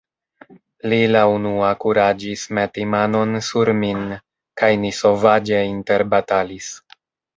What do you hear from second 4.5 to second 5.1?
kaj ni